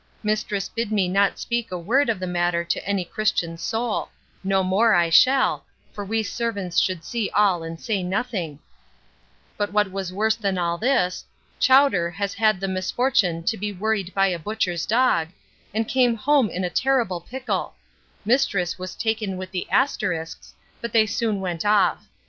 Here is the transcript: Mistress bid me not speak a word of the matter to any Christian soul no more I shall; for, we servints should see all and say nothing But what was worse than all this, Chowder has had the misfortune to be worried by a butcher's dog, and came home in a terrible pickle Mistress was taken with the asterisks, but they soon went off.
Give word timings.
Mistress 0.23 0.67
bid 0.67 0.91
me 0.91 1.07
not 1.07 1.37
speak 1.37 1.71
a 1.71 1.77
word 1.77 2.09
of 2.09 2.19
the 2.19 2.25
matter 2.25 2.63
to 2.63 2.87
any 2.89 3.05
Christian 3.05 3.55
soul 3.55 4.09
no 4.43 4.63
more 4.63 4.95
I 4.95 5.11
shall; 5.11 5.63
for, 5.93 6.03
we 6.03 6.23
servints 6.23 6.79
should 6.81 7.03
see 7.03 7.29
all 7.35 7.61
and 7.61 7.79
say 7.79 8.01
nothing 8.01 8.57
But 9.57 9.71
what 9.71 9.91
was 9.91 10.11
worse 10.11 10.35
than 10.35 10.57
all 10.57 10.79
this, 10.79 11.23
Chowder 11.59 12.09
has 12.09 12.33
had 12.33 12.59
the 12.59 12.67
misfortune 12.67 13.43
to 13.43 13.57
be 13.57 13.71
worried 13.71 14.11
by 14.15 14.25
a 14.25 14.39
butcher's 14.39 14.87
dog, 14.87 15.27
and 15.71 15.87
came 15.87 16.15
home 16.15 16.49
in 16.49 16.63
a 16.63 16.71
terrible 16.71 17.21
pickle 17.21 17.75
Mistress 18.25 18.79
was 18.79 18.95
taken 18.95 19.37
with 19.37 19.51
the 19.51 19.69
asterisks, 19.69 20.55
but 20.81 20.93
they 20.93 21.05
soon 21.05 21.39
went 21.41 21.63
off. 21.63 22.07